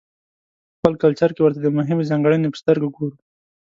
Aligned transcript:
په 0.69 0.73
خپل 0.79 0.93
کلچر 1.03 1.29
کې 1.35 1.41
ورته 1.43 1.59
د 1.63 1.67
مهمې 1.77 2.07
ځانګړنې 2.11 2.47
په 2.51 2.57
سترګه 2.61 2.87
ګورو. 2.95 3.17